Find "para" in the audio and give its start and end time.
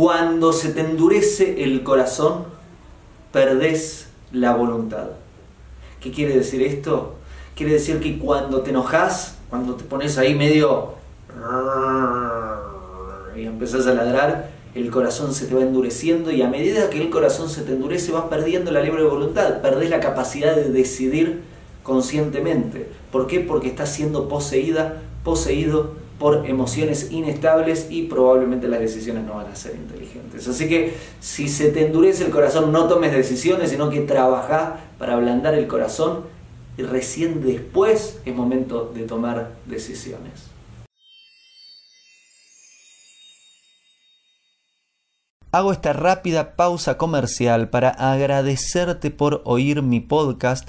34.98-35.14, 47.70-47.88